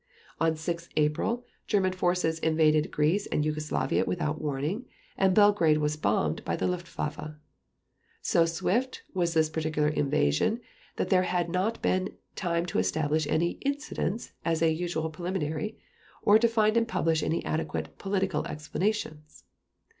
[0.39, 4.85] On 6 April German forces invaded Greece and Yugoslavia without warning,
[5.15, 7.35] and Belgrade was bombed by the Luftwaffe.
[8.19, 10.59] So swift was this particular invasion
[10.95, 15.77] that there had not been time to establish any "incidents" as a usual preliminary,
[16.23, 19.43] or to find and publish any adequate "political" explanations.